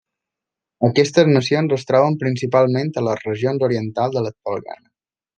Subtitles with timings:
[0.87, 4.87] Aquestes nacions es troben principalment en les regions orientals de l'actual Ghana.